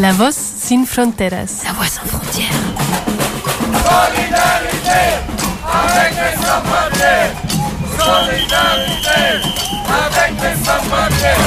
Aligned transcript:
La 0.00 0.12
voix 0.12 0.30
sin 0.32 0.84
fronteras. 0.84 1.62
La 1.64 1.72
voix 1.72 1.86
sans 1.86 2.06
frontières. 2.06 2.60
Solidarité 3.86 5.02
avec 5.82 6.12
les 6.22 6.36
sans-papiers. 6.44 7.28
Solidarité 7.98 9.20
avec 10.04 10.32
les 10.42 10.56
sans-papiers. 10.64 11.42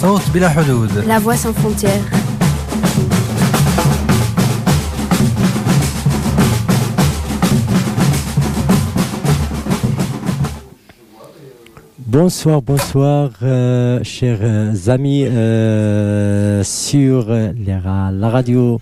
صوت 0.00 0.30
بلا 0.34 0.48
حدود 0.48 1.04
La 1.08 1.18
voix 1.18 1.36
sans 1.36 1.54
frontières. 1.54 2.27
Bonsoir, 12.11 12.63
bonsoir, 12.63 13.29
euh, 13.43 14.03
chers 14.03 14.39
euh, 14.41 14.73
amis 14.87 15.25
euh, 15.25 16.63
sur 16.63 17.29
euh, 17.29 17.51
la 17.63 18.29
radio. 18.29 18.79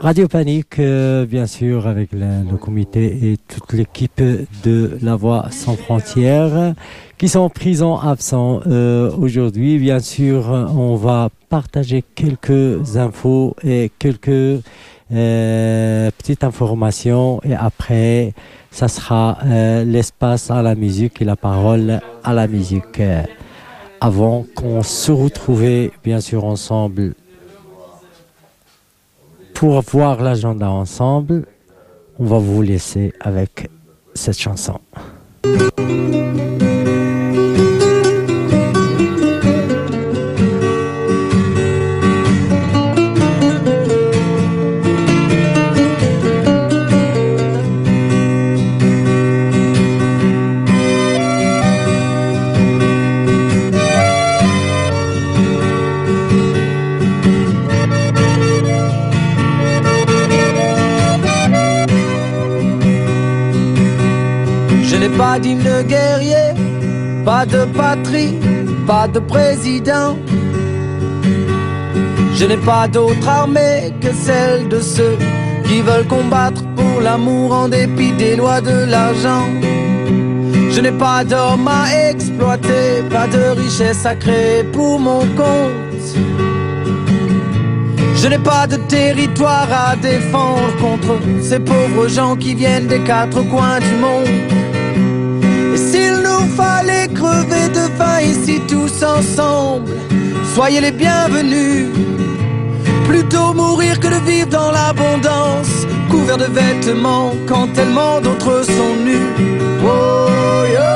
Radio 0.00 0.26
Panique, 0.26 0.80
euh, 0.80 1.24
bien 1.24 1.46
sûr, 1.46 1.86
avec 1.86 2.10
le, 2.10 2.50
le 2.50 2.56
comité 2.56 3.30
et 3.30 3.36
toute 3.36 3.72
l'équipe 3.72 4.20
de 4.20 4.98
La 5.00 5.14
Voix 5.14 5.46
sans 5.52 5.76
frontières 5.76 6.74
qui 7.18 7.28
sont 7.28 7.48
présents 7.50 8.00
absents 8.00 8.62
euh, 8.66 9.08
aujourd'hui. 9.16 9.78
Bien 9.78 10.00
sûr, 10.00 10.48
on 10.48 10.96
va 10.96 11.28
partager 11.48 12.02
quelques 12.16 12.96
infos 12.96 13.54
et 13.62 13.92
quelques 14.00 14.60
euh, 15.12 16.10
petites 16.18 16.42
informations 16.42 17.40
et 17.44 17.54
après, 17.54 18.34
ça 18.70 18.88
sera 18.88 19.38
euh, 19.44 19.84
l'espace 19.84 20.50
à 20.50 20.62
la 20.62 20.74
musique 20.74 21.22
et 21.22 21.24
la 21.24 21.36
parole 21.36 22.00
à 22.24 22.32
la 22.32 22.48
musique. 22.48 23.00
Euh, 23.00 23.22
avant 24.00 24.44
qu'on 24.54 24.82
se 24.82 25.10
retrouve 25.10 25.90
bien 26.04 26.20
sûr 26.20 26.44
ensemble 26.44 27.14
pour 29.54 29.80
voir 29.80 30.22
l'agenda 30.22 30.68
ensemble, 30.68 31.46
on 32.18 32.24
va 32.24 32.38
vous 32.38 32.60
laisser 32.60 33.14
avec 33.20 33.70
cette 34.14 34.38
chanson. 34.38 34.80
Pas 67.36 67.44
de 67.44 67.64
patrie, 67.66 68.34
pas 68.86 69.06
de 69.08 69.18
président. 69.18 70.16
Je 72.34 72.44
n'ai 72.46 72.56
pas 72.56 72.88
d'autre 72.88 73.28
armée 73.28 73.92
que 74.00 74.10
celle 74.26 74.68
de 74.68 74.80
ceux 74.80 75.18
qui 75.66 75.82
veulent 75.82 76.08
combattre 76.08 76.62
pour 76.76 77.02
l'amour 77.02 77.52
en 77.52 77.68
dépit 77.68 78.12
des 78.12 78.36
lois 78.36 78.62
de 78.62 78.76
l'argent. 78.92 79.46
Je 80.74 80.80
n'ai 80.80 80.96
pas 81.06 81.24
d'homme 81.24 81.68
à 81.68 81.82
exploiter, 82.08 82.86
pas 83.10 83.26
de 83.26 83.44
richesse 83.62 84.06
à 84.06 84.14
créer 84.14 84.64
pour 84.64 84.98
mon 84.98 85.22
compte. 85.40 86.04
Je 88.20 88.26
n'ai 88.28 88.42
pas 88.52 88.66
de 88.66 88.76
territoire 88.98 89.68
à 89.70 89.94
défendre 89.96 90.74
contre 90.80 91.12
ces 91.42 91.60
pauvres 91.60 92.08
gens 92.08 92.34
qui 92.34 92.54
viennent 92.54 92.86
des 92.86 93.00
quatre 93.00 93.42
coins 93.50 93.80
du 93.88 93.94
monde. 94.04 94.36
Et 95.74 95.80
s'il 95.88 96.16
nous 96.26 96.44
fallait 96.60 97.05
crever 97.26 97.68
de 97.68 97.84
faim 97.98 98.20
ici 98.20 98.60
tous 98.68 99.02
ensemble, 99.02 99.92
soyez 100.54 100.80
les 100.80 100.92
bienvenus. 100.92 101.88
Plutôt 103.08 103.52
mourir 103.54 103.98
que 104.00 104.08
de 104.08 104.20
vivre 104.30 104.48
dans 104.48 104.70
l'abondance, 104.70 105.86
couvert 106.10 106.38
de 106.38 106.48
vêtements 106.60 107.32
quand 107.46 107.66
tellement 107.72 108.20
d'autres 108.20 108.62
sont 108.64 108.94
nus. 109.08 109.30
Oh, 109.84 110.64
yo. 110.76 110.92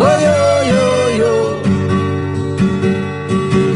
Oh, 0.00 0.16
yo, 0.26 0.38
yo, 0.72 0.86
yo. 1.20 1.34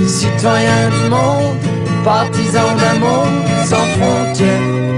Citoyens 0.07 0.89
du 0.97 1.05
monde, 1.11 1.59
partisans 2.05 2.75
d'un 2.81 2.99
monde 3.07 3.47
sans 3.71 3.87
frontières. 3.97 4.98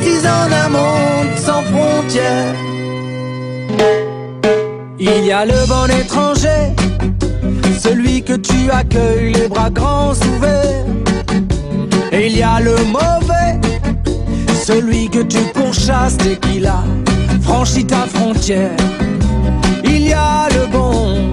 Partisans 0.00 0.48
d'un 0.48 0.68
monde 0.68 1.36
sans 1.36 1.62
frontières. 1.64 2.54
Il 4.98 5.24
y 5.24 5.32
a 5.32 5.44
le 5.44 5.66
bon 5.66 5.86
étranger, 5.86 6.74
celui 7.78 8.22
que 8.22 8.34
tu 8.34 8.70
accueilles 8.70 9.32
les 9.34 9.48
bras 9.48 9.70
grands 9.70 10.12
ouverts. 10.12 10.86
Et 12.12 12.26
il 12.26 12.36
y 12.36 12.42
a 12.42 12.60
le 12.60 12.76
mauvais, 12.86 13.58
celui 14.64 15.08
que 15.08 15.22
tu 15.22 15.38
pourchasses 15.54 16.16
dès 16.18 16.36
qu'il 16.36 16.66
a 16.66 16.82
franchi 17.42 17.84
ta 17.84 18.06
frontière. 18.06 18.76
Il 19.84 20.08
y 20.08 20.12
a 20.12 20.48
le 20.50 20.66
bon, 20.66 21.32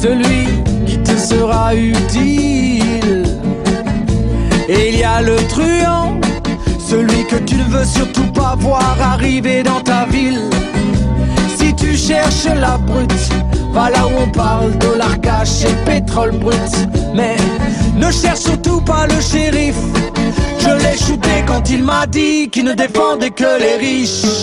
celui 0.00 0.48
qui 0.86 0.98
te 0.98 1.16
sera 1.16 1.74
utile. 1.74 3.24
Et 4.68 4.90
il 4.90 4.98
y 4.98 5.04
a 5.04 5.20
le 5.20 5.36
truand, 5.48 6.20
celui 6.92 7.24
que 7.26 7.36
tu 7.36 7.54
ne 7.54 7.64
veux 7.74 7.86
surtout 7.86 8.30
pas 8.32 8.54
voir 8.58 8.94
arriver 9.14 9.62
dans 9.62 9.80
ta 9.80 10.04
ville. 10.04 10.50
Si 11.56 11.74
tu 11.74 11.96
cherches 11.96 12.44
la 12.64 12.76
brute, 12.76 13.28
va 13.72 13.88
là 13.88 14.06
où 14.06 14.12
on 14.24 14.30
parle 14.30 14.72
dollar 14.76 15.18
cash 15.22 15.64
et 15.64 15.76
pétrole 15.86 16.32
brut. 16.32 16.74
Mais 17.14 17.36
ne 17.96 18.10
cherche 18.10 18.40
surtout 18.40 18.82
pas 18.82 19.06
le 19.06 19.18
shérif. 19.20 19.78
Je 20.58 20.72
l'ai 20.82 20.96
shooté 20.98 21.36
quand 21.46 21.70
il 21.70 21.82
m'a 21.82 22.06
dit 22.06 22.50
qu'il 22.50 22.64
ne 22.64 22.74
défendait 22.74 23.30
que 23.30 23.50
les 23.64 23.76
riches. 23.86 24.42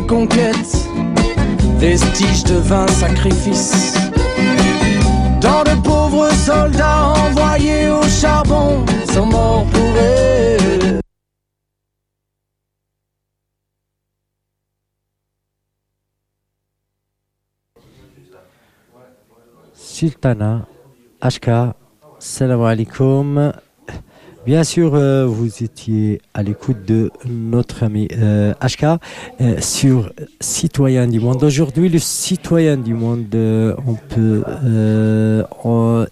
D'anciennes 0.00 0.06
conquêtes, 0.06 0.88
vestiges 1.78 2.44
de 2.44 2.56
vains 2.56 2.86
sacrifices. 2.88 3.96
Tant 5.40 5.64
de 5.64 5.82
pauvres 5.82 6.30
soldats 6.32 7.14
envoyés 7.26 7.88
au 7.88 8.02
charbon 8.02 8.84
sont 9.12 9.26
morts 9.26 9.66
pour 9.66 9.96
elle. 9.98 11.00
Sultana, 19.74 20.66
Ashka, 21.20 21.74
salam 22.18 22.62
alaikum. 22.62 23.52
Bien 24.46 24.64
sûr, 24.64 24.94
euh, 24.94 25.26
vous 25.26 25.62
étiez 25.62 26.22
à 26.32 26.42
l'écoute 26.42 26.86
de 26.86 27.10
notre 27.26 27.82
ami 27.82 28.08
euh, 28.12 28.54
Ashka 28.58 28.98
euh, 29.40 29.60
sur 29.60 30.12
Citoyen 30.40 31.06
du 31.06 31.20
Monde. 31.20 31.44
Aujourd'hui, 31.44 31.90
le 31.90 31.98
Citoyen 31.98 32.78
du 32.78 32.94
Monde, 32.94 33.26
euh, 33.34 33.76
on 33.86 33.94
peut 33.94 34.42
euh, 34.64 36.06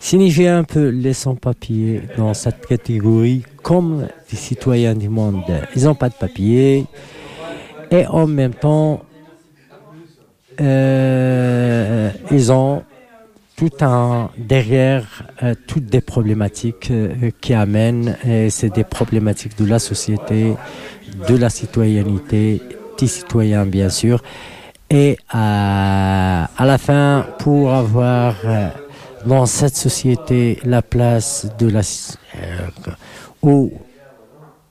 signifier 0.00 0.48
un 0.48 0.64
peu 0.64 0.88
les 0.88 1.12
sans-papiers 1.12 2.02
dans 2.16 2.34
cette 2.34 2.66
catégorie 2.66 3.44
comme 3.62 4.08
des 4.30 4.36
citoyens 4.36 4.96
du 4.96 5.08
monde. 5.08 5.44
Ils 5.76 5.84
n'ont 5.84 5.94
pas 5.94 6.08
de 6.08 6.14
papier 6.14 6.86
et 7.92 8.06
en 8.08 8.26
même 8.26 8.54
temps, 8.54 9.02
euh, 10.60 12.10
ils 12.32 12.50
ont 12.50 12.82
tout 13.60 13.84
derrière 14.38 15.04
euh, 15.42 15.54
toutes 15.66 15.84
des 15.84 16.00
problématiques 16.00 16.90
euh, 16.90 17.30
qui 17.42 17.52
amènent 17.52 18.16
et 18.24 18.48
c'est 18.48 18.70
des 18.70 18.84
problématiques 18.84 19.58
de 19.58 19.66
la 19.66 19.78
société, 19.78 20.54
de 21.28 21.36
la 21.36 21.50
citoyenneté, 21.50 22.62
des 22.98 23.06
citoyens 23.06 23.66
bien 23.66 23.90
sûr. 23.90 24.22
Et 24.88 25.18
à, 25.28 26.48
à 26.56 26.64
la 26.64 26.78
fin, 26.78 27.26
pour 27.38 27.74
avoir 27.74 28.34
euh, 28.46 28.68
dans 29.26 29.44
cette 29.44 29.76
société 29.76 30.58
la 30.64 30.80
place 30.80 31.46
de 31.58 31.68
la 31.68 31.80
euh, 31.80 32.68
ou 33.42 33.74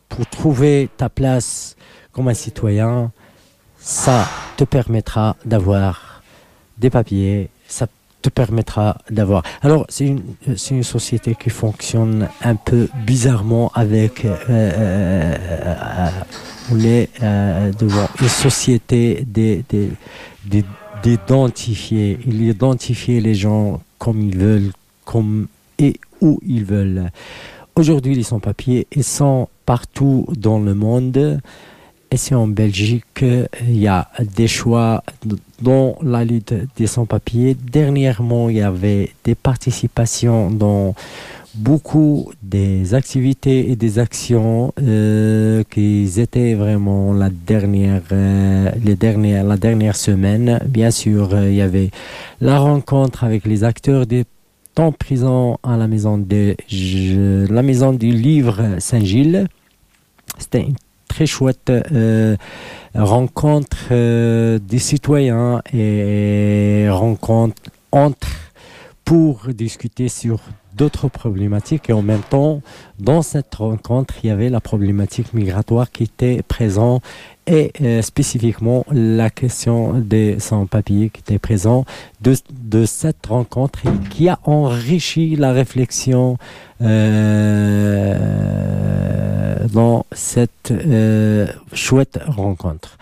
pour 0.07 0.25
trouver 0.25 0.89
ta 0.97 1.09
place 1.09 1.75
comme 2.11 2.27
un 2.27 2.33
citoyen, 2.33 3.11
ça 3.77 4.25
te 4.57 4.63
permettra 4.63 5.35
d'avoir 5.45 6.23
des 6.79 6.89
papiers, 6.89 7.51
te 8.21 8.29
permettra 8.29 8.97
d'avoir. 9.09 9.43
Alors, 9.61 9.85
c'est 9.89 10.05
une, 10.05 10.83
société 10.83 11.35
qui 11.35 11.49
fonctionne 11.49 12.29
un 12.41 12.55
peu 12.55 12.87
bizarrement 13.05 13.71
avec. 13.73 14.25
euh, 14.25 14.35
euh, 14.49 15.35
euh, 15.47 16.09
euh, 17.23 17.71
une 18.21 18.27
société 18.27 19.25
d'identifier. 21.03 22.19
Ils 22.25 22.43
identifient 22.43 23.21
les 23.21 23.35
gens 23.35 23.81
comme 23.97 24.21
ils 24.21 24.37
veulent, 24.37 24.71
comme 25.05 25.47
et 25.77 25.99
où 26.21 26.39
ils 26.45 26.65
veulent. 26.65 27.09
Aujourd'hui, 27.75 28.15
les 28.15 28.23
sans-papiers, 28.23 28.87
ils 28.91 29.03
sont 29.03 29.47
partout 29.65 30.25
dans 30.37 30.59
le 30.59 30.75
monde. 30.75 31.39
Et 32.11 32.17
c'est 32.17 32.33
en 32.33 32.47
Belgique, 32.47 33.21
il 33.21 33.77
y 33.77 33.87
a 33.87 34.09
des 34.35 34.47
choix 34.47 35.03
dans 35.61 35.95
la 36.01 36.25
lutte 36.25 36.55
des 36.75 36.87
sans-papiers. 36.87 37.55
Dernièrement, 37.55 38.49
il 38.49 38.57
y 38.57 38.61
avait 38.61 39.11
des 39.23 39.35
participations 39.35 40.49
dans 40.49 40.95
beaucoup 41.55 42.31
des 42.41 42.93
activités 42.93 43.69
et 43.69 43.75
des 43.75 43.99
actions 43.99 44.73
euh, 44.81 45.63
qui 45.69 46.09
étaient 46.17 46.53
vraiment 46.53 47.13
la 47.13 47.29
dernière, 47.29 48.01
euh, 48.11 48.71
les 48.83 48.95
dernières, 48.95 49.43
la 49.43 49.57
dernière 49.57 49.95
semaine. 49.95 50.59
Bien 50.65 50.91
sûr, 50.91 51.33
euh, 51.33 51.49
il 51.49 51.55
y 51.55 51.61
avait 51.61 51.91
la 52.41 52.59
rencontre 52.59 53.23
avec 53.23 53.45
les 53.45 53.63
acteurs 53.63 54.05
des 54.05 54.25
temps 54.73 54.91
présents 54.91 55.59
à 55.63 55.77
la 55.77 55.87
maison 55.87 56.17
de 56.17 56.55
la 57.51 57.61
maison 57.61 57.93
du 57.93 58.11
livre 58.11 58.77
Saint-Gilles. 58.79 59.47
C'était 60.37 60.61
une 60.61 60.75
très 61.09 61.25
chouette 61.25 61.69
euh, 61.69 62.37
rencontre 62.95 63.77
euh, 63.91 64.59
des 64.59 64.79
citoyens 64.79 65.61
et 65.73 66.87
rencontre 66.89 67.61
entre 67.91 68.29
pour 69.03 69.47
discuter 69.49 70.07
sur 70.07 70.39
d'autres 70.79 71.09
problématiques 71.09 71.89
et 71.89 71.93
en 71.93 72.01
même 72.01 72.21
temps 72.21 72.61
dans 72.99 73.21
cette 73.21 73.53
rencontre 73.55 74.15
il 74.23 74.27
y 74.27 74.31
avait 74.31 74.49
la 74.49 74.61
problématique 74.61 75.33
migratoire 75.33 75.91
qui 75.91 76.03
était 76.03 76.41
présente 76.41 77.03
et 77.45 77.73
euh, 77.81 78.01
spécifiquement 78.01 78.85
la 78.91 79.29
question 79.29 79.93
des 79.93 80.39
sans-papiers 80.39 81.09
qui 81.09 81.19
était 81.19 81.39
présent 81.39 81.83
de, 82.21 82.35
cette 82.85 83.25
rencontre 83.25 83.79
et 83.85 83.91
qui 84.09 84.29
a 84.29 84.39
enrichi 84.43 85.35
la 85.35 85.51
réflexion 85.51 86.37
euh, 86.81 88.15
dans 89.73 90.05
cette 90.13 90.71
euh, 90.71 91.47
chouette 91.73 92.19
rencontre. 92.27 92.97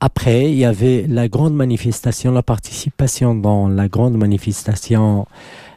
Après, 0.00 0.50
il 0.50 0.56
y 0.56 0.64
avait 0.64 1.06
la 1.06 1.28
grande 1.28 1.54
manifestation, 1.54 2.32
la 2.32 2.42
participation 2.42 3.34
dans 3.34 3.68
la 3.68 3.86
grande 3.88 4.16
manifestation 4.16 5.26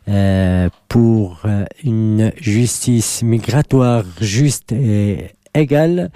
euh, 0.07 0.69
pour 0.87 1.41
euh, 1.45 1.65
une 1.83 2.31
justice 2.37 3.21
migratoire 3.21 4.05
juste 4.21 4.71
et 4.71 5.31
égale. 5.53 6.09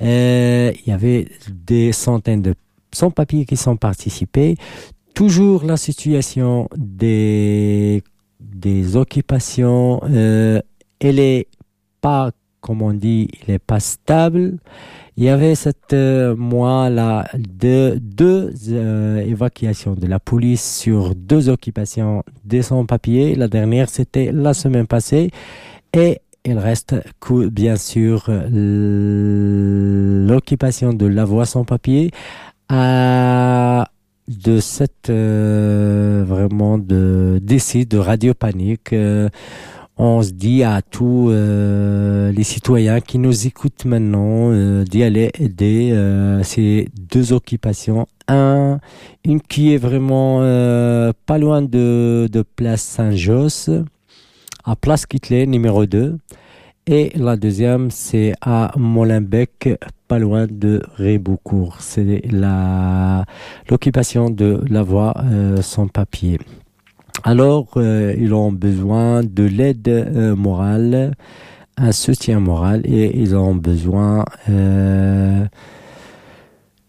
Euh, 0.00 0.72
il 0.74 0.90
y 0.90 0.92
avait 0.92 1.28
des 1.50 1.92
centaines 1.92 2.42
de 2.42 2.54
sans-papiers 2.92 3.46
qui 3.46 3.56
sont 3.56 3.76
participés. 3.76 4.56
Toujours 5.14 5.64
la 5.64 5.76
situation 5.76 6.68
des, 6.76 8.02
des 8.40 8.96
occupations, 8.96 10.00
euh, 10.04 10.60
elle 11.00 11.18
est 11.18 11.46
pas, 12.00 12.30
comme 12.60 12.82
on 12.82 12.92
dit, 12.92 13.28
elle 13.46 13.54
est 13.54 13.58
pas 13.58 13.80
stable. 13.80 14.58
Il 15.16 15.24
y 15.24 15.30
avait 15.30 15.56
cette 15.56 15.94
euh, 15.94 16.36
mois 16.36 16.90
là 16.90 17.28
de 17.36 17.98
deux 18.00 18.52
euh, 18.68 19.18
évacuations 19.18 19.94
de 19.94 20.06
la 20.06 20.20
police 20.20 20.78
sur 20.78 21.16
deux 21.16 21.48
occupations 21.48 22.22
des 22.44 22.62
sans-papiers. 22.62 23.34
La 23.34 23.48
dernière 23.48 23.88
c'était 23.88 24.30
la 24.30 24.54
semaine 24.54 24.86
passée 24.86 25.32
et 25.92 26.20
il 26.44 26.56
reste 26.56 26.94
bien 27.50 27.74
sûr 27.74 28.26
euh, 28.28 30.28
l'occupation 30.28 30.92
de 30.92 31.06
la 31.06 31.24
voie 31.24 31.46
sans 31.46 31.64
papier 31.64 32.12
à 32.68 33.88
de 34.28 34.60
cette 34.60 35.10
vraiment 35.10 36.78
de 36.78 37.40
de 37.40 37.98
radio 37.98 38.34
panique 38.34 38.94
on 39.98 40.22
se 40.22 40.30
dit 40.30 40.62
à 40.62 40.80
tous 40.80 41.30
euh, 41.30 42.30
les 42.32 42.44
citoyens 42.44 43.00
qui 43.00 43.18
nous 43.18 43.46
écoutent 43.46 43.84
maintenant 43.84 44.50
euh, 44.52 44.84
d'y 44.84 45.02
aller 45.02 45.30
aider 45.38 45.90
euh, 45.92 46.42
ces 46.44 46.88
deux 46.96 47.32
occupations. 47.32 48.06
Un, 48.28 48.78
une 49.24 49.40
qui 49.40 49.74
est 49.74 49.78
vraiment 49.78 50.38
euh, 50.42 51.12
pas 51.26 51.38
loin 51.38 51.62
de, 51.62 52.28
de 52.30 52.42
Place 52.42 52.82
Saint-Josse, 52.82 53.70
à 54.64 54.76
Place 54.76 55.04
Kittley, 55.06 55.46
numéro 55.46 55.84
2. 55.84 56.18
Et 56.86 57.12
la 57.16 57.36
deuxième, 57.36 57.90
c'est 57.90 58.32
à 58.40 58.72
Molenbeek, 58.76 59.68
pas 60.06 60.18
loin 60.18 60.46
de 60.48 60.82
Réboucourt. 60.96 61.76
C'est 61.80 62.22
l'occupation 63.68 64.30
de 64.30 64.62
la 64.70 64.82
voie 64.82 65.12
euh, 65.22 65.60
sans 65.60 65.88
papier. 65.88 66.38
Alors, 67.24 67.72
euh, 67.76 68.14
ils 68.16 68.32
ont 68.32 68.52
besoin 68.52 69.22
de 69.24 69.44
l'aide 69.44 69.88
euh, 69.88 70.36
morale, 70.36 71.14
un 71.76 71.92
soutien 71.92 72.38
moral 72.38 72.82
et 72.84 73.18
ils 73.18 73.34
ont 73.34 73.54
besoin 73.54 74.24
euh, 74.48 75.44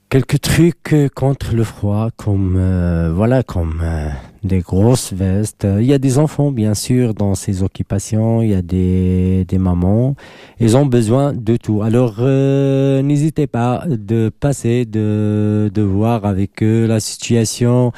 quelques 0.09 0.41
trucs 0.41 0.93
euh, 0.93 1.07
contre 1.13 1.55
le 1.55 1.63
froid, 1.63 2.09
comme 2.17 2.55
euh, 2.57 3.11
voilà, 3.13 3.43
comme 3.43 3.81
euh, 3.83 4.09
des 4.43 4.59
grosses 4.59 5.13
vestes. 5.13 5.67
Il 5.79 5.85
y 5.85 5.93
a 5.93 5.99
des 5.99 6.17
enfants, 6.17 6.51
bien 6.51 6.73
sûr, 6.73 7.13
dans 7.13 7.35
ces 7.35 7.61
occupations. 7.61 8.41
Il 8.41 8.49
y 8.49 8.55
a 8.55 8.61
des, 8.61 9.45
des 9.47 9.57
mamans. 9.57 10.15
Ils 10.59 10.75
ont 10.75 10.85
besoin 10.85 11.33
de 11.33 11.57
tout. 11.57 11.81
Alors, 11.83 12.15
euh, 12.19 13.01
n'hésitez 13.01 13.47
pas 13.47 13.83
de 13.87 14.31
passer, 14.39 14.85
de, 14.85 15.69
de 15.73 15.81
voir 15.81 16.25
avec 16.25 16.63
eux 16.63 16.85
la 16.87 16.99
situation, 16.99 17.91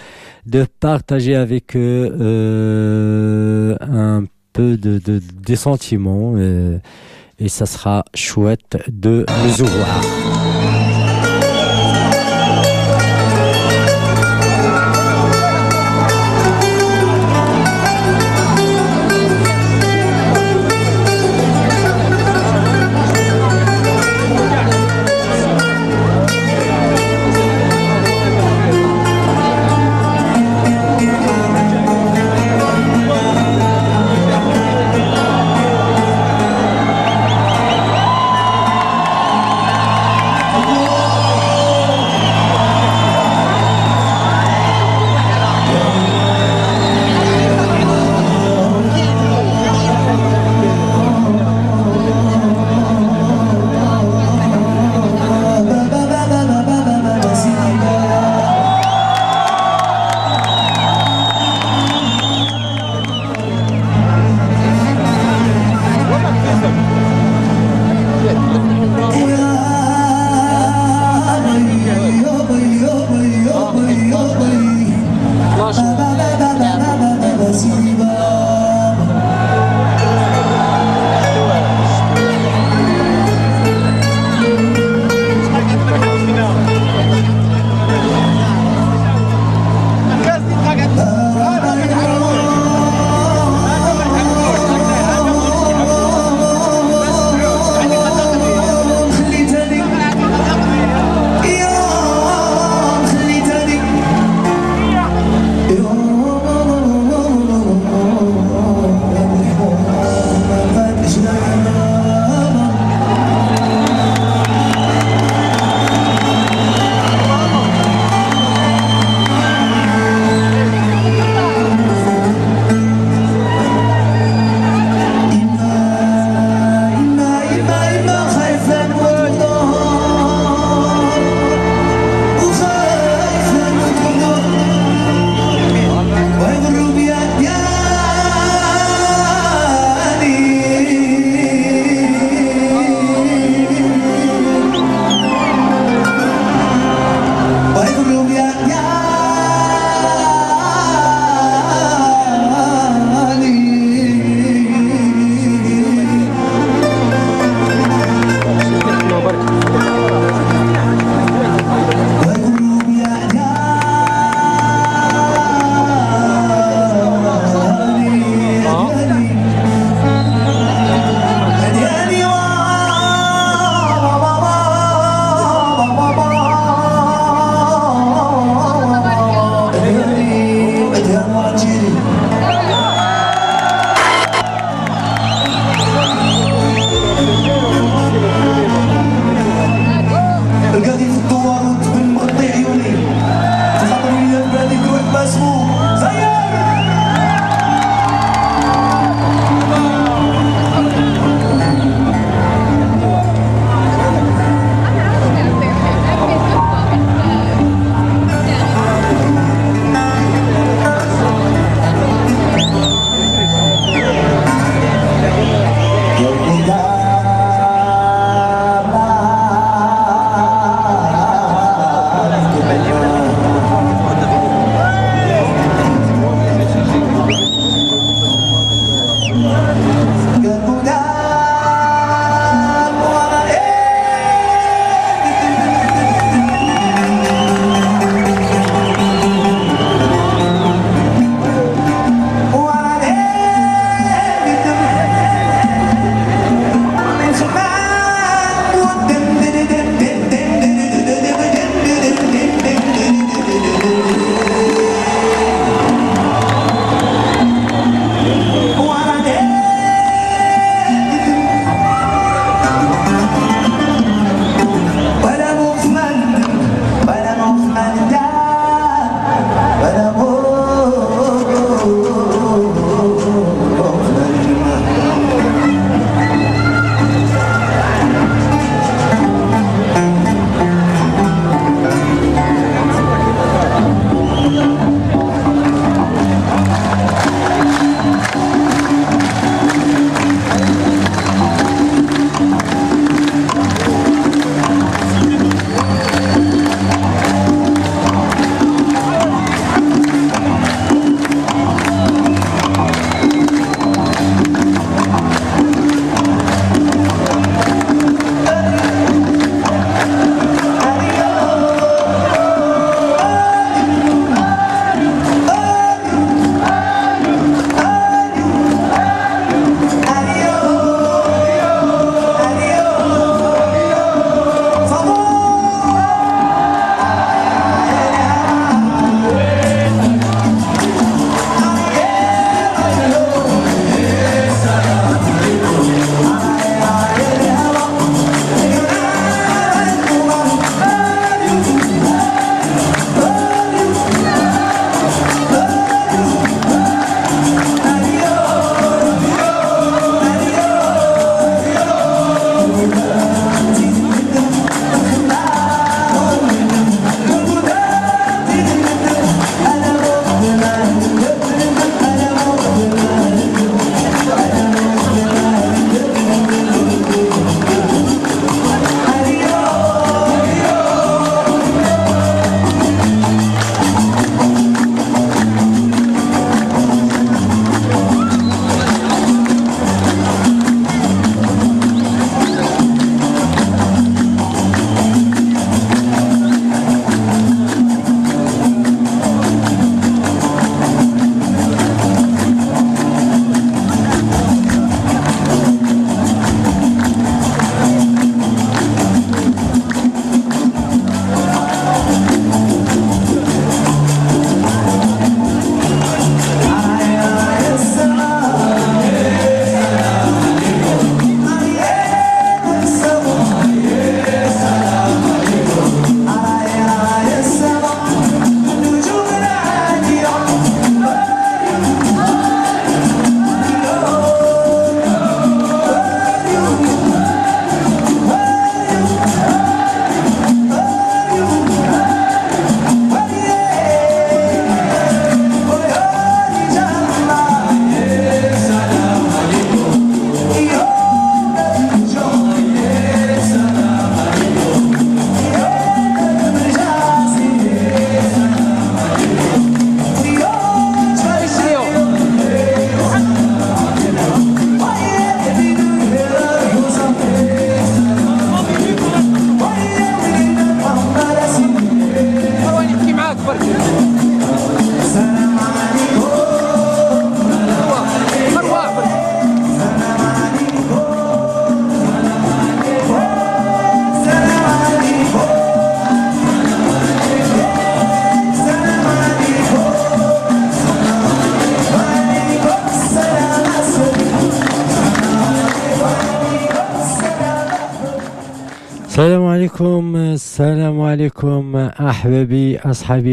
de 0.45 0.65
partager 0.79 1.35
avec 1.35 1.75
eux 1.75 2.15
euh, 2.19 3.75
un 3.81 4.25
peu 4.53 4.75
de, 4.75 4.99
de, 4.99 5.21
des 5.45 5.55
sentiments. 5.55 6.33
euh, 6.35 6.77
et 7.39 7.49
ça 7.49 7.65
sera 7.65 8.05
chouette 8.13 8.77
de 8.87 9.25
les 9.43 9.63
voir. 9.63 10.40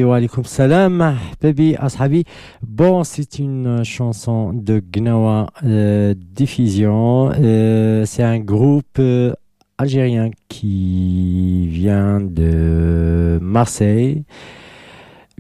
Wa 0.05 0.21
salam. 0.45 1.17
Bon, 2.67 3.05
c'est 3.05 3.39
une 3.39 3.85
chanson 3.85 4.53
de 4.53 4.81
Gnawa 4.81 5.47
euh, 5.65 6.15
Diffusion. 6.17 7.31
Euh, 7.39 8.05
c'est 8.05 8.23
un 8.23 8.41
groupe 8.41 8.99
euh, 8.99 9.33
algérien 9.79 10.31
qui 10.49 11.69
vient 11.69 12.21
de 12.21 13.39
Marseille. 13.41 14.25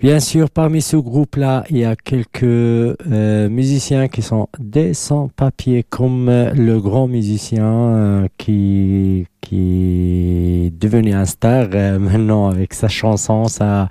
Bien 0.01 0.21
sûr, 0.21 0.49
parmi 0.49 0.81
ce 0.81 0.97
groupe-là, 0.97 1.65
il 1.71 1.79
y 1.79 1.85
a 1.85 1.97
quelques 1.97 2.45
euh, 2.45 3.49
musiciens 3.49 4.07
qui 4.07 4.23
sont 4.23 4.47
des 4.61 4.95
sans-papiers, 4.95 5.83
comme 5.83 6.29
euh, 6.29 6.53
le 6.55 6.79
grand 6.81 7.09
musicien 7.09 7.65
euh, 7.65 8.29
qui, 8.39 9.27
qui 9.41 10.67
est 10.67 10.71
devenu 10.81 11.15
un 11.15 11.25
star 11.25 11.67
euh, 11.75 11.99
maintenant 11.99 12.47
avec 12.49 12.75
sa 12.75 12.87
chanson, 12.87 13.47
sa, 13.47 13.89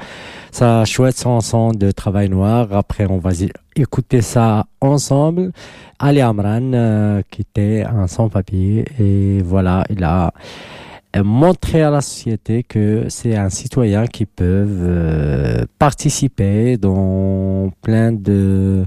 sa 0.52 0.86
chouette 0.86 1.20
chanson 1.20 1.72
de 1.74 1.92
Travail 1.92 2.30
Noir. 2.30 2.70
Après, 2.72 3.06
on 3.10 3.18
va 3.18 3.32
écouter 3.76 4.22
ça 4.22 4.66
ensemble. 4.80 5.52
Ali 6.00 6.22
Amran, 6.22 6.72
euh, 6.74 7.22
qui 7.30 7.42
était 7.42 7.84
un 7.84 8.08
sans-papier, 8.08 8.86
et 8.98 9.42
voilà, 9.42 9.84
il 9.90 10.06
a 10.06 10.32
montrer 11.24 11.82
à 11.84 11.90
la 11.90 12.02
société 12.02 12.64
que 12.64 13.06
c'est 13.10 13.36
un 13.36 13.50
citoyen 13.50 14.08
qui 14.08 14.26
peut 14.26 14.66
euh, 14.68 15.66
participer 15.80 16.78
dans 16.78 17.72
plein 17.82 18.12
de 18.12 18.86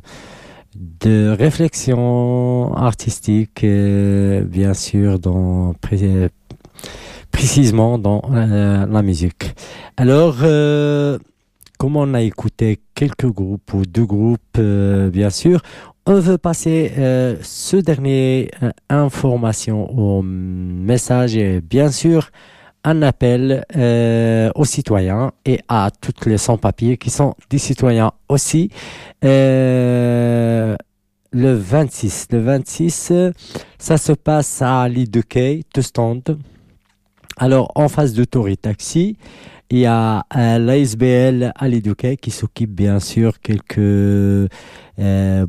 de 0.76 1.34
réflexions 1.36 2.72
artistiques, 2.74 3.64
euh, 3.64 4.42
bien 4.44 4.72
sûr, 4.72 5.18
dans 5.18 5.74
pré- 5.80 6.30
précisément 7.30 7.98
dans 7.98 8.22
euh, 8.32 8.86
la 8.86 9.02
musique. 9.02 9.54
Alors, 9.96 10.36
euh, 10.42 11.18
comme 11.78 11.96
on 11.96 12.14
a 12.14 12.22
écouté 12.22 12.80
quelques 12.94 13.26
groupes 13.26 13.72
ou 13.74 13.82
deux 13.86 14.04
groupes, 14.06 14.58
euh, 14.58 15.10
bien 15.10 15.30
sûr, 15.30 15.60
on 16.10 16.20
veut 16.20 16.38
passer 16.38 16.92
euh, 16.98 17.36
ce 17.42 17.76
dernier 17.76 18.50
euh, 18.62 18.70
information 18.88 19.90
au 19.96 20.22
message 20.22 21.36
et 21.36 21.60
bien 21.60 21.90
sûr 21.90 22.30
un 22.82 23.02
appel 23.02 23.64
euh, 23.76 24.50
aux 24.54 24.64
citoyens 24.64 25.32
et 25.44 25.60
à 25.68 25.90
toutes 26.00 26.26
les 26.26 26.38
sans-papiers 26.38 26.96
qui 26.96 27.10
sont 27.10 27.34
des 27.48 27.58
citoyens 27.58 28.12
aussi. 28.28 28.70
Le 31.32 31.54
26, 31.54 32.26
le 32.32 32.40
26, 32.40 33.08
euh, 33.12 33.32
ça 33.78 33.98
se 33.98 34.10
passe 34.10 34.62
à 34.62 34.88
l'île 34.88 35.12
de 35.12 35.20
Quai, 35.20 35.62
de 35.72 35.80
stand. 35.80 36.36
Alors, 37.36 37.70
en 37.76 37.88
face 37.88 38.14
de 38.14 38.24
Tori 38.24 38.56
Taxi, 38.56 39.16
il 39.72 39.78
y 39.78 39.86
a 39.86 40.24
euh, 40.36 40.58
l'ASBL 40.58 41.52
à 41.54 41.68
Quai 41.96 42.16
qui 42.16 42.32
s'occupe 42.32 42.72
bien 42.72 42.98
sûr 42.98 43.40
quelques 43.40 43.78
euh, 43.78 44.48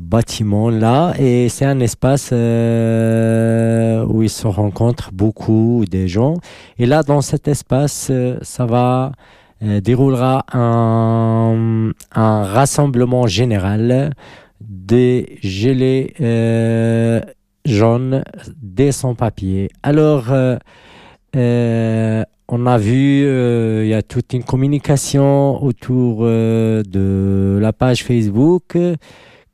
bâtiments 0.00 0.70
là. 0.70 1.12
Et 1.18 1.48
c'est 1.48 1.64
un 1.64 1.80
espace 1.80 2.30
euh, 2.32 4.04
où 4.06 4.22
ils 4.22 4.30
se 4.30 4.46
rencontrent 4.46 5.10
beaucoup 5.12 5.84
des 5.90 6.06
gens. 6.06 6.34
Et 6.78 6.86
là 6.86 7.02
dans 7.02 7.20
cet 7.20 7.48
espace 7.48 8.08
euh, 8.10 8.38
ça 8.42 8.64
va 8.64 9.10
euh, 9.64 9.80
déroulera 9.80 10.44
un, 10.52 11.90
un 12.14 12.44
rassemblement 12.44 13.26
général 13.26 14.12
des 14.60 15.38
gelées 15.42 16.14
euh, 16.20 17.20
jaunes 17.64 18.22
des 18.56 18.92
sans-papiers. 18.92 19.68
Alors 19.82 20.26
euh, 21.34 22.24
on 22.54 22.66
a 22.66 22.76
vu, 22.76 23.24
euh, 23.24 23.80
il 23.82 23.88
y 23.88 23.94
a 23.94 24.02
toute 24.02 24.34
une 24.34 24.44
communication 24.44 25.64
autour 25.64 26.18
euh, 26.20 26.82
de 26.82 27.58
la 27.58 27.72
page 27.72 28.04
Facebook, 28.04 28.76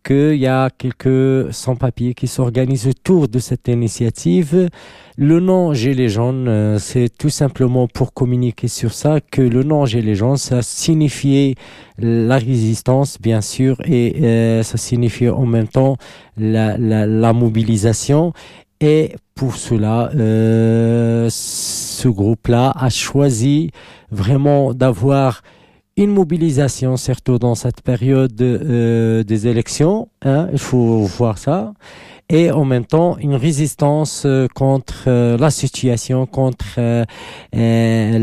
qu'il 0.04 0.34
y 0.34 0.48
a 0.48 0.68
quelques 0.76 1.52
sans-papiers 1.52 2.14
qui 2.14 2.26
s'organisent 2.26 2.88
autour 2.88 3.28
de 3.28 3.38
cette 3.38 3.68
initiative. 3.68 4.68
Le 5.16 5.38
nom 5.38 5.74
Gilets 5.74 6.08
jaunes, 6.08 6.48
euh, 6.48 6.80
c'est 6.80 7.08
tout 7.16 7.30
simplement 7.30 7.86
pour 7.86 8.12
communiquer 8.12 8.66
sur 8.66 8.92
ça, 8.92 9.20
que 9.20 9.42
le 9.42 9.62
nom 9.62 9.86
Gilets 9.86 10.16
jaunes, 10.16 10.36
ça 10.36 10.60
signifiait 10.62 11.54
la 11.98 12.38
résistance, 12.38 13.20
bien 13.20 13.40
sûr, 13.40 13.76
et 13.84 14.60
ça 14.64 14.76
signifiait 14.76 15.30
en 15.30 15.46
même 15.46 15.68
temps 15.68 15.98
la 16.36 17.32
mobilisation. 17.32 18.32
Et 18.80 19.16
pour 19.34 19.56
cela, 19.56 20.10
euh, 20.14 21.28
ce 21.30 22.08
groupe-là 22.08 22.72
a 22.76 22.90
choisi 22.90 23.70
vraiment 24.10 24.72
d'avoir 24.72 25.42
une 25.96 26.12
mobilisation, 26.12 26.96
surtout 26.96 27.38
dans 27.38 27.56
cette 27.56 27.82
période 27.82 28.40
euh, 28.40 29.24
des 29.24 29.48
élections. 29.48 30.08
Hein, 30.22 30.48
il 30.52 30.58
faut 30.58 31.00
voir 31.02 31.38
ça. 31.38 31.72
Et 32.30 32.50
en 32.52 32.64
même 32.66 32.84
temps, 32.84 33.16
une 33.18 33.34
résistance 33.34 34.24
euh, 34.26 34.46
contre 34.54 35.04
euh, 35.06 35.38
la 35.38 35.50
situation, 35.50 36.26
contre 36.26 36.74
euh, 36.78 37.04
euh, 37.56 38.18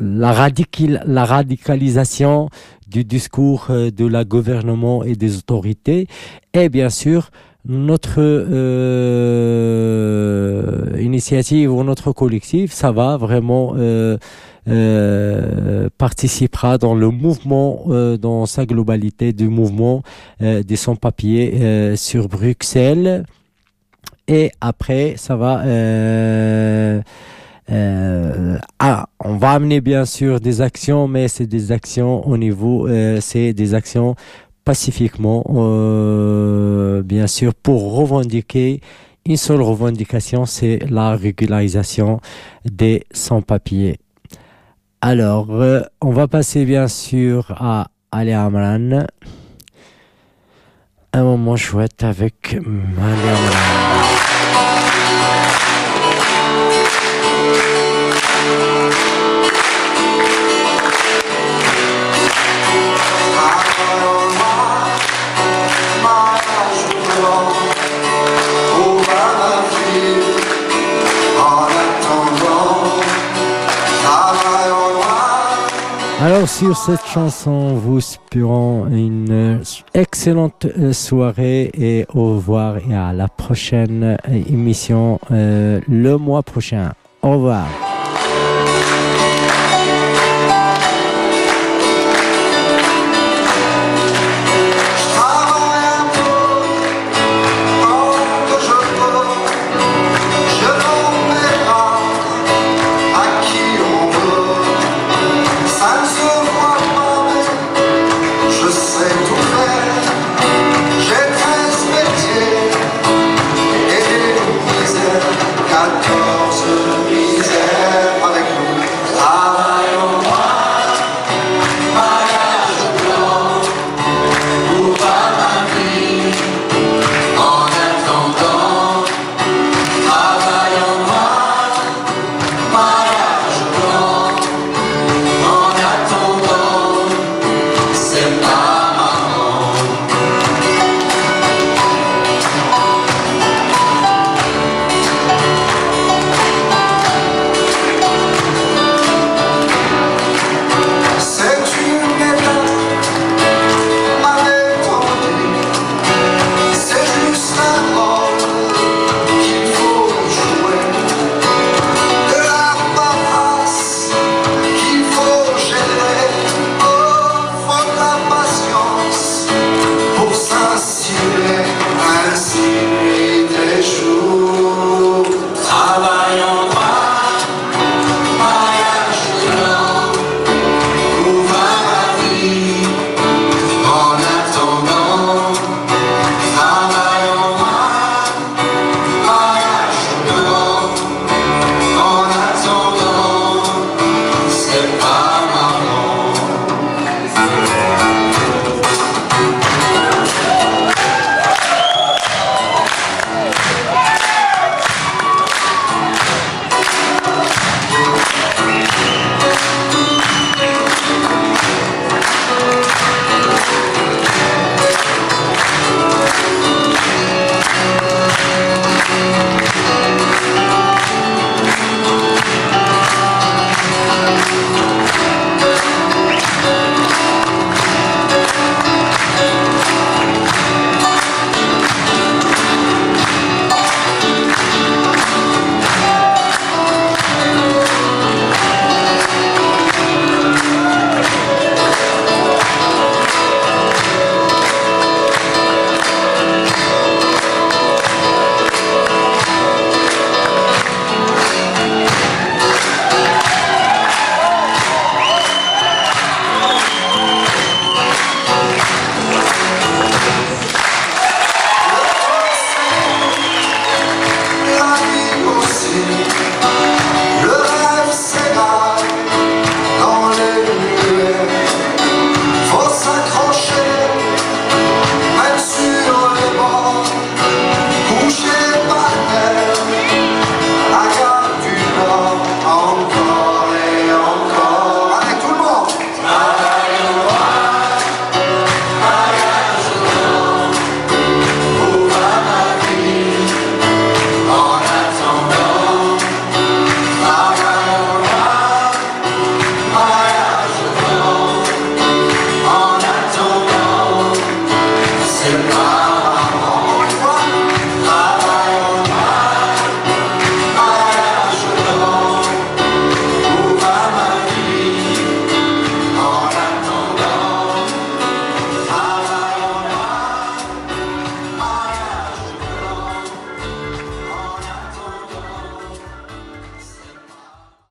la, 0.00 0.32
radical, 0.32 1.02
la 1.06 1.24
radicalisation 1.24 2.48
du 2.88 3.04
discours 3.04 3.68
euh, 3.70 3.90
de 3.90 4.06
la 4.06 4.24
gouvernement 4.24 5.04
et 5.04 5.16
des 5.16 5.38
autorités. 5.38 6.06
Et 6.52 6.68
bien 6.68 6.90
sûr, 6.90 7.30
notre 7.66 8.20
euh, 8.20 9.00
initiative 11.00 11.72
ou 11.72 11.82
notre 11.82 12.12
collectif, 12.12 12.72
ça 12.72 12.92
va 12.92 13.16
vraiment 13.16 13.72
euh, 13.76 14.18
euh, 14.68 15.88
participera 15.98 16.78
dans 16.78 16.94
le 16.94 17.10
mouvement, 17.10 17.84
euh, 17.88 18.16
dans 18.16 18.46
sa 18.46 18.64
globalité 18.64 19.32
du 19.32 19.48
mouvement 19.48 20.02
euh, 20.42 20.62
des 20.62 20.76
sans-papiers 20.76 21.96
sur 21.96 22.28
Bruxelles. 22.28 23.24
Et 24.26 24.52
après, 24.60 25.14
ça 25.16 25.36
va. 25.36 25.62
Euh, 27.70 28.58
ah, 28.78 29.06
on 29.20 29.36
va 29.36 29.52
amener 29.52 29.80
bien 29.80 30.04
sûr 30.04 30.40
des 30.40 30.60
actions, 30.60 31.08
mais 31.08 31.28
c'est 31.28 31.46
des 31.46 31.72
actions 31.72 32.26
au 32.26 32.36
niveau, 32.36 32.86
euh, 32.88 33.20
c'est 33.20 33.52
des 33.52 33.74
actions 33.74 34.14
pacifiquement, 34.64 35.44
euh, 35.54 37.02
bien 37.02 37.26
sûr, 37.26 37.54
pour 37.54 37.94
revendiquer 37.96 38.80
une 39.26 39.36
seule 39.36 39.62
revendication, 39.62 40.46
c'est 40.46 40.80
la 40.90 41.16
régularisation 41.16 42.20
des 42.64 43.04
sans-papiers. 43.10 43.98
Alors, 45.00 45.50
euh, 45.50 45.80
on 46.00 46.10
va 46.10 46.28
passer 46.28 46.64
bien 46.64 46.88
sûr 46.88 47.54
à 47.58 47.88
Ali 48.10 48.32
Amran. 48.32 49.06
Un 51.12 51.22
moment 51.22 51.56
chouette 51.56 52.02
avec 52.02 52.54
Ali. 52.54 54.33
Sur 76.46 76.76
cette 76.76 77.06
chanson, 77.06 77.74
vous 77.74 77.98
espérons 77.98 78.86
une 78.88 79.62
excellente 79.94 80.66
euh, 80.78 80.92
soirée 80.92 81.70
et 81.72 82.04
au 82.12 82.34
revoir 82.34 82.76
et 82.78 82.94
à 82.94 83.12
la 83.14 83.28
prochaine 83.28 84.18
euh, 84.28 84.42
émission 84.48 85.18
euh, 85.30 85.80
le 85.88 86.18
mois 86.18 86.42
prochain. 86.42 86.92
Au 87.22 87.32
revoir. 87.32 87.66